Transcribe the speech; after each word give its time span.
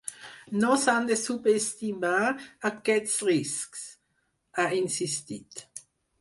“No 0.61 0.77
s’han 0.83 1.09
de 1.09 1.17
subestimar, 1.23 2.31
aquests 2.71 3.19
riscs”, 3.29 3.85
ha 4.63 4.67
insistit. 4.81 5.65